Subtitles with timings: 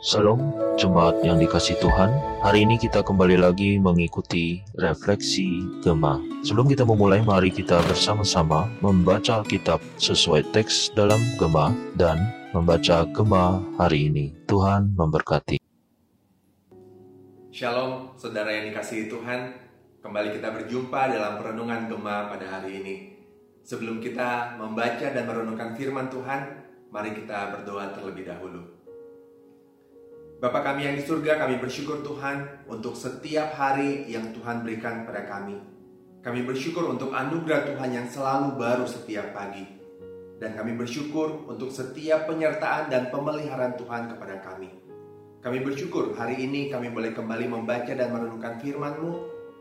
[0.00, 2.08] Salam, jemaat yang dikasih Tuhan.
[2.40, 6.16] Hari ini kita kembali lagi mengikuti refleksi Gema.
[6.40, 12.16] Sebelum kita memulai, mari kita bersama-sama membaca Alkitab sesuai teks dalam Gema dan
[12.56, 14.32] membaca Gema hari ini.
[14.48, 15.60] Tuhan memberkati.
[17.52, 19.52] Shalom, saudara yang dikasihi Tuhan.
[20.00, 22.96] Kembali kita berjumpa dalam perenungan Gema pada hari ini.
[23.68, 26.40] Sebelum kita membaca dan merenungkan firman Tuhan,
[26.88, 28.79] mari kita berdoa terlebih dahulu.
[30.40, 35.28] Bapa kami yang di surga, kami bersyukur Tuhan untuk setiap hari yang Tuhan berikan pada
[35.28, 35.60] kami.
[36.24, 39.68] Kami bersyukur untuk anugerah Tuhan yang selalu baru setiap pagi.
[40.40, 44.72] Dan kami bersyukur untuk setiap penyertaan dan pemeliharaan Tuhan kepada kami.
[45.44, 49.12] Kami bersyukur hari ini kami boleh kembali membaca dan merenungkan firman-Mu.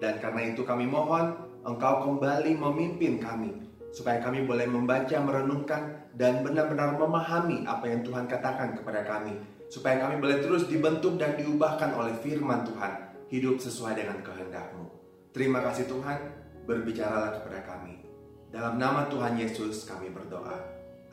[0.00, 1.36] Dan karena itu kami mohon
[1.68, 3.60] Engkau kembali memimpin kami.
[3.92, 10.04] Supaya kami boleh membaca, merenungkan, dan benar-benar memahami apa yang Tuhan katakan kepada kami supaya
[10.04, 12.92] kami boleh terus dibentuk dan diubahkan oleh firman Tuhan,
[13.32, 14.84] hidup sesuai dengan kehendak-Mu.
[15.32, 16.20] Terima kasih Tuhan,
[16.68, 18.04] berbicaralah kepada kami.
[18.52, 20.60] Dalam nama Tuhan Yesus kami berdoa.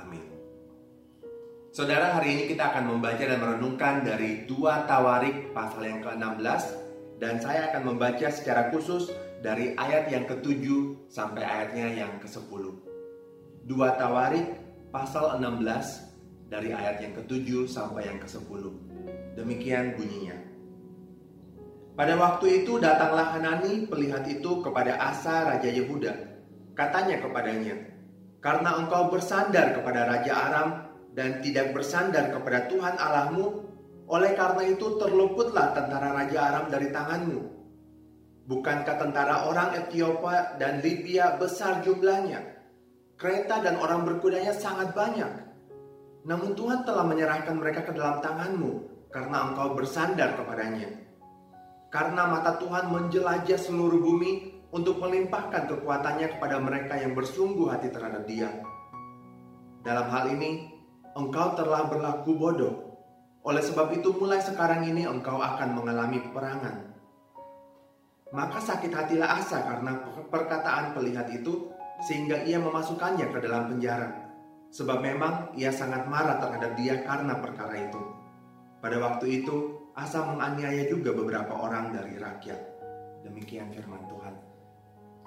[0.00, 0.24] Amin.
[1.68, 6.62] Saudara, hari ini kita akan membaca dan merenungkan dari dua Tawarik pasal yang ke-16
[7.20, 9.12] dan saya akan membaca secara khusus
[9.44, 10.64] dari ayat yang ke-7
[11.12, 12.72] sampai ayatnya yang ke-10.
[13.68, 14.56] Dua Tawarik
[14.88, 16.15] pasal 16
[16.46, 18.62] dari ayat yang ke-7 sampai yang ke-10.
[19.34, 20.36] Demikian bunyinya.
[21.96, 26.12] Pada waktu itu datanglah Hanani pelihat itu kepada Asa Raja Yehuda.
[26.76, 27.76] Katanya kepadanya,
[28.44, 30.68] Karena engkau bersandar kepada Raja Aram
[31.16, 33.64] dan tidak bersandar kepada Tuhan Allahmu,
[34.06, 37.42] oleh karena itu terluputlah tentara Raja Aram dari tanganmu.
[38.46, 42.44] Bukankah tentara orang Ethiopia dan Libya besar jumlahnya?
[43.16, 45.45] Kereta dan orang berkudanya sangat banyak.
[46.26, 48.72] Namun Tuhan telah menyerahkan mereka ke dalam tanganmu
[49.14, 50.90] karena engkau bersandar kepadanya.
[51.86, 58.26] Karena mata Tuhan menjelajah seluruh bumi untuk melimpahkan kekuatannya kepada mereka yang bersungguh hati terhadap
[58.26, 58.50] dia.
[59.86, 60.66] Dalam hal ini,
[61.14, 62.74] engkau telah berlaku bodoh.
[63.46, 66.90] Oleh sebab itu mulai sekarang ini engkau akan mengalami peperangan.
[68.34, 71.70] Maka sakit hatilah Asa karena perkataan pelihat itu
[72.02, 74.25] sehingga ia memasukkannya ke dalam penjara.
[74.76, 78.02] Sebab memang ia sangat marah terhadap dia karena perkara itu.
[78.84, 82.60] Pada waktu itu, Asa menganiaya juga beberapa orang dari rakyat.
[83.24, 84.34] Demikian firman Tuhan.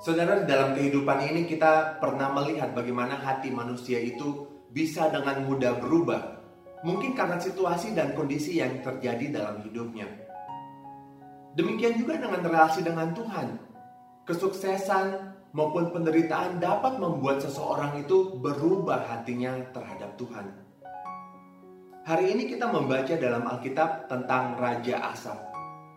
[0.00, 6.40] Saudara, dalam kehidupan ini kita pernah melihat bagaimana hati manusia itu bisa dengan mudah berubah.
[6.80, 10.08] Mungkin karena situasi dan kondisi yang terjadi dalam hidupnya.
[11.52, 13.60] Demikian juga dengan relasi dengan Tuhan.
[14.24, 20.50] Kesuksesan, maupun penderitaan dapat membuat seseorang itu berubah hatinya terhadap Tuhan.
[22.04, 25.40] Hari ini kita membaca dalam Alkitab tentang Raja Asa.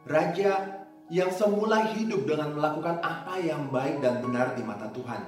[0.08, 5.20] Raja yang semula hidup dengan melakukan apa yang baik dan benar di mata Tuhan.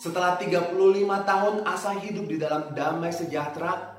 [0.00, 0.72] Setelah 35
[1.04, 3.96] tahun Asa hidup di dalam damai sejahtera,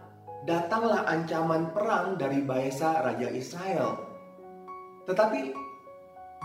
[0.47, 3.97] datanglah ancaman perang dari Baesa Raja Israel.
[5.05, 5.53] Tetapi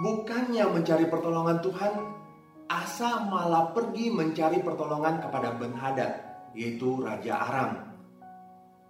[0.00, 2.21] bukannya mencari pertolongan Tuhan,
[2.72, 6.12] Asa malah pergi mencari pertolongan kepada Ben Hadad,
[6.56, 7.70] yaitu Raja Aram.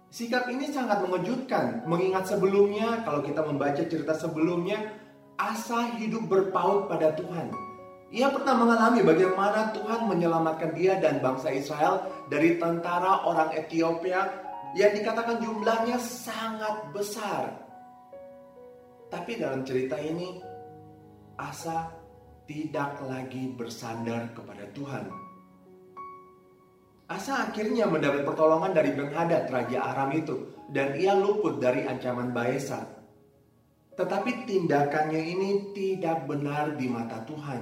[0.07, 4.95] Sikap ini sangat mengejutkan, mengingat sebelumnya kalau kita membaca cerita sebelumnya,
[5.35, 7.51] Asa hidup berpaut pada Tuhan.
[8.13, 14.29] Ia pernah mengalami bagaimana Tuhan menyelamatkan dia dan bangsa Israel dari tentara orang Ethiopia
[14.77, 17.51] yang dikatakan jumlahnya sangat besar.
[19.09, 20.39] Tapi dalam cerita ini,
[21.41, 22.02] Asa
[22.43, 25.05] tidak lagi bersandar kepada Tuhan.
[27.07, 32.31] Asa akhirnya mendapat pertolongan dari Ben Hadad, Raja Aram itu, dan ia luput dari ancaman
[32.31, 32.83] Baesa.
[33.93, 37.61] Tetapi tindakannya ini tidak benar di mata Tuhan.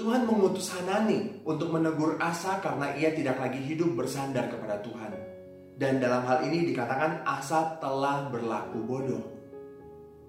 [0.00, 5.12] Tuhan mengutus Hanani untuk menegur Asa karena ia tidak lagi hidup bersandar kepada Tuhan.
[5.76, 9.24] Dan dalam hal ini dikatakan Asa telah berlaku bodoh.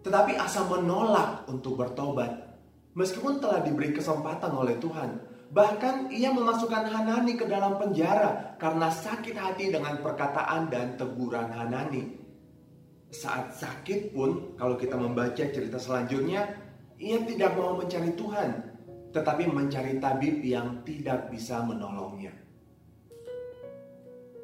[0.03, 2.50] Tetapi Asa menolak untuk bertobat
[2.91, 5.15] Meskipun telah diberi kesempatan oleh Tuhan,
[5.55, 12.19] bahkan ia memasukkan Hanani ke dalam penjara karena sakit hati dengan perkataan dan teguran Hanani.
[13.11, 16.47] Saat sakit pun, kalau kita membaca cerita selanjutnya,
[16.99, 18.49] ia tidak mau mencari Tuhan,
[19.11, 22.31] tetapi mencari tabib yang tidak bisa menolongnya.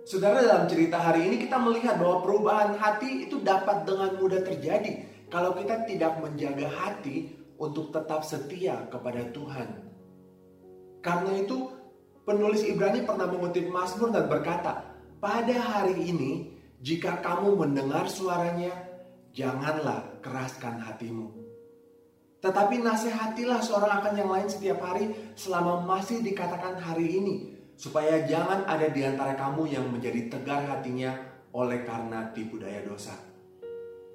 [0.08, 5.04] Saudara dalam cerita hari ini kita melihat bahwa perubahan hati itu dapat dengan mudah terjadi
[5.28, 9.70] kalau kita tidak menjaga hati untuk tetap setia kepada Tuhan.
[11.02, 11.70] Karena itu,
[12.26, 14.86] penulis Ibrani pernah mengutip Mazmur dan berkata,
[15.18, 18.70] "Pada hari ini, jika kamu mendengar suaranya,
[19.34, 21.30] janganlah keraskan hatimu.
[22.38, 27.36] Tetapi nasihatilah seorang akan yang lain setiap hari selama masih dikatakan hari ini,
[27.74, 31.18] supaya jangan ada di antara kamu yang menjadi tegar hatinya
[31.54, 33.18] oleh karena tipu daya dosa.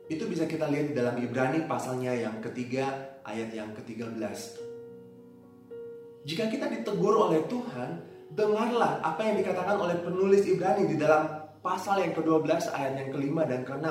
[0.07, 4.63] Itu bisa kita lihat di dalam Ibrani pasalnya yang ketiga ayat yang ke-13.
[6.23, 7.99] Jika kita ditegur oleh Tuhan,
[8.33, 13.43] dengarlah apa yang dikatakan oleh penulis Ibrani di dalam pasal yang ke-12 ayat yang kelima
[13.47, 13.87] dan ke-6.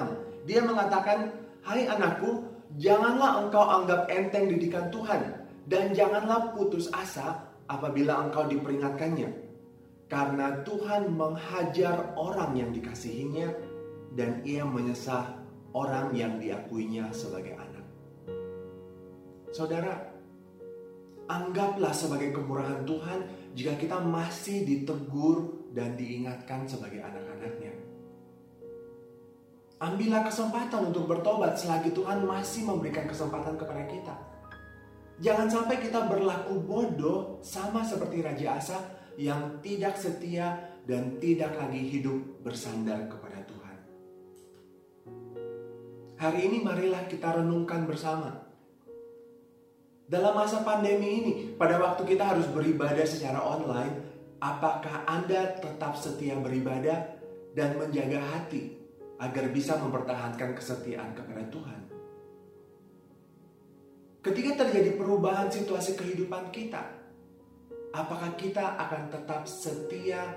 [0.47, 1.31] Dia mengatakan,
[1.63, 2.43] "Hai anakku,
[2.79, 9.51] janganlah engkau anggap enteng didikan Tuhan dan janganlah putus asa apabila engkau diperingatkannya.
[10.11, 13.47] Karena Tuhan menghajar orang yang dikasihinya
[14.19, 15.39] dan ia menyesah
[15.71, 17.70] orang yang diakuinya sebagai anak."
[19.51, 19.99] Saudara,
[21.27, 23.19] anggaplah sebagai kemurahan Tuhan
[23.51, 27.75] jika kita masih ditegur dan diingatkan sebagai anak-anaknya.
[29.83, 34.15] Ambillah kesempatan untuk bertobat selagi Tuhan masih memberikan kesempatan kepada kita.
[35.19, 38.79] Jangan sampai kita berlaku bodoh sama seperti Raja Asa
[39.19, 43.77] yang tidak setia dan tidak lagi hidup bersandar kepada Tuhan.
[46.23, 48.50] Hari ini marilah kita renungkan bersama
[50.11, 53.95] dalam masa pandemi ini, pada waktu kita harus beribadah secara online,
[54.43, 57.15] apakah Anda tetap setia beribadah
[57.55, 58.75] dan menjaga hati
[59.23, 61.79] agar bisa mempertahankan kesetiaan kepada Tuhan?
[64.19, 66.91] Ketika terjadi perubahan situasi kehidupan kita,
[67.95, 70.27] apakah kita akan tetap setia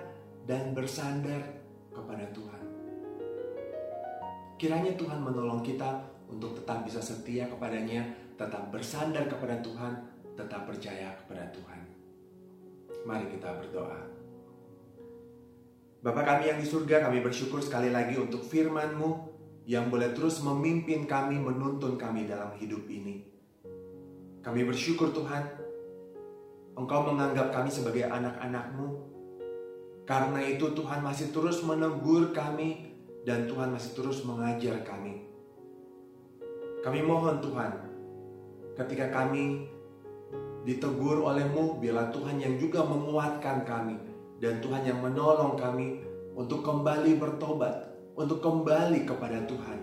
[0.46, 1.42] dan bersandar
[1.90, 2.62] kepada Tuhan?
[4.54, 9.92] Kiranya Tuhan menolong kita untuk tetap bisa setia kepadanya tetap bersandar kepada Tuhan,
[10.34, 11.80] tetap percaya kepada Tuhan.
[13.06, 14.00] Mari kita berdoa.
[16.04, 19.10] Bapa kami yang di surga, kami bersyukur sekali lagi untuk firman-Mu
[19.64, 23.24] yang boleh terus memimpin kami, menuntun kami dalam hidup ini.
[24.44, 25.64] Kami bersyukur Tuhan,
[26.74, 28.88] Engkau menganggap kami sebagai anak-anak-Mu.
[30.04, 32.92] Karena itu Tuhan masih terus menegur kami
[33.24, 35.24] dan Tuhan masih terus mengajar kami.
[36.84, 37.83] Kami mohon Tuhan,
[38.74, 39.70] ketika kami
[40.66, 43.96] ditegur olehmu, biarlah Tuhan yang juga menguatkan kami
[44.42, 46.02] dan Tuhan yang menolong kami
[46.34, 49.78] untuk kembali bertobat, untuk kembali kepada Tuhan,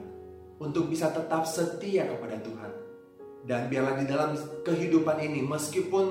[0.60, 2.72] untuk bisa tetap setia kepada Tuhan.
[3.42, 6.06] Dan biarlah di dalam kehidupan ini, meskipun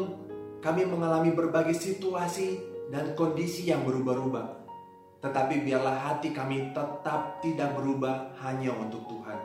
[0.59, 2.59] kami mengalami berbagai situasi
[2.91, 4.47] dan kondisi yang berubah-ubah,
[5.23, 9.39] tetapi biarlah hati kami tetap tidak berubah hanya untuk Tuhan.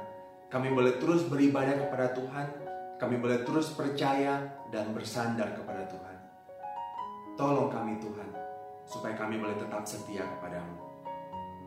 [0.49, 2.64] Kami boleh terus beribadah kepada Tuhan,
[2.95, 4.39] kami boleh terus percaya
[4.71, 6.17] dan bersandar kepada Tuhan.
[7.35, 8.29] Tolong kami Tuhan,
[8.87, 10.79] supaya kami boleh tetap setia kepadamu.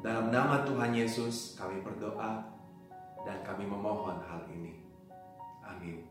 [0.00, 2.46] Dalam nama Tuhan Yesus kami berdoa
[3.26, 4.78] dan kami memohon hal ini.
[5.66, 6.06] Amin.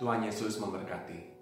[0.00, 1.39] Tuhan Yesus memberkati.